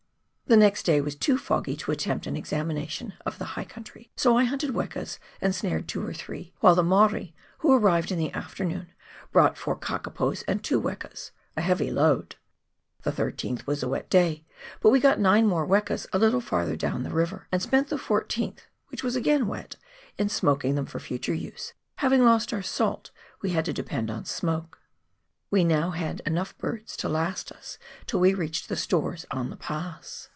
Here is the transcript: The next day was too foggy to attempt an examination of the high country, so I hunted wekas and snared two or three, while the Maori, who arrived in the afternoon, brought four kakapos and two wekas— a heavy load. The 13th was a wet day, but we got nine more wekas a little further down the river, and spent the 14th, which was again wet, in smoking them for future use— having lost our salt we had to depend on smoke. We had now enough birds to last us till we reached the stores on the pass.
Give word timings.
The 0.47 0.57
next 0.57 0.83
day 0.83 0.99
was 0.99 1.15
too 1.15 1.37
foggy 1.37 1.77
to 1.77 1.91
attempt 1.93 2.27
an 2.27 2.35
examination 2.35 3.13
of 3.25 3.37
the 3.39 3.55
high 3.55 3.63
country, 3.63 4.11
so 4.17 4.37
I 4.37 4.43
hunted 4.43 4.71
wekas 4.71 5.17
and 5.39 5.55
snared 5.55 5.87
two 5.87 6.05
or 6.05 6.11
three, 6.13 6.53
while 6.59 6.75
the 6.75 6.83
Maori, 6.83 7.33
who 7.59 7.71
arrived 7.71 8.11
in 8.11 8.19
the 8.19 8.33
afternoon, 8.33 8.91
brought 9.31 9.57
four 9.57 9.77
kakapos 9.77 10.43
and 10.49 10.61
two 10.61 10.77
wekas— 10.77 11.31
a 11.55 11.61
heavy 11.61 11.89
load. 11.89 12.35
The 13.03 13.13
13th 13.13 13.65
was 13.65 13.81
a 13.81 13.87
wet 13.87 14.09
day, 14.09 14.43
but 14.81 14.89
we 14.89 14.99
got 14.99 15.21
nine 15.21 15.47
more 15.47 15.65
wekas 15.65 16.05
a 16.11 16.19
little 16.19 16.41
further 16.41 16.75
down 16.75 17.03
the 17.03 17.11
river, 17.11 17.47
and 17.49 17.61
spent 17.61 17.87
the 17.87 17.95
14th, 17.95 18.65
which 18.89 19.05
was 19.05 19.15
again 19.15 19.47
wet, 19.47 19.77
in 20.17 20.27
smoking 20.27 20.75
them 20.75 20.85
for 20.85 20.99
future 20.99 21.33
use— 21.33 21.71
having 22.03 22.25
lost 22.25 22.51
our 22.51 22.61
salt 22.61 23.11
we 23.41 23.51
had 23.51 23.63
to 23.63 23.71
depend 23.71 24.11
on 24.11 24.25
smoke. 24.25 24.79
We 25.49 25.61
had 25.61 25.69
now 25.69 25.93
enough 26.25 26.57
birds 26.57 26.97
to 26.97 27.07
last 27.07 27.53
us 27.53 27.77
till 28.05 28.19
we 28.19 28.33
reached 28.33 28.67
the 28.67 28.75
stores 28.75 29.25
on 29.31 29.49
the 29.49 29.55
pass. 29.55 30.27